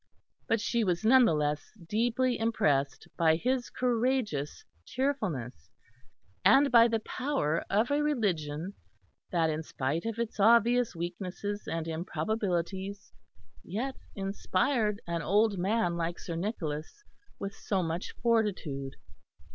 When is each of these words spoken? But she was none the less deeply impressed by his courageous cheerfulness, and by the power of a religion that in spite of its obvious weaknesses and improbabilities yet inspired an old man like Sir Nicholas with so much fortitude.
But 0.47 0.59
she 0.59 0.83
was 0.83 1.05
none 1.05 1.25
the 1.25 1.35
less 1.35 1.73
deeply 1.87 2.39
impressed 2.39 3.07
by 3.17 3.35
his 3.35 3.69
courageous 3.69 4.65
cheerfulness, 4.83 5.69
and 6.43 6.71
by 6.71 6.87
the 6.87 7.01
power 7.01 7.63
of 7.69 7.91
a 7.91 8.01
religion 8.01 8.73
that 9.31 9.51
in 9.51 9.61
spite 9.61 10.07
of 10.07 10.17
its 10.17 10.39
obvious 10.39 10.95
weaknesses 10.95 11.67
and 11.67 11.87
improbabilities 11.87 13.13
yet 13.63 13.95
inspired 14.15 15.01
an 15.05 15.21
old 15.21 15.59
man 15.59 15.97
like 15.97 16.17
Sir 16.17 16.35
Nicholas 16.35 17.03
with 17.37 17.53
so 17.53 17.83
much 17.83 18.13
fortitude. 18.23 18.95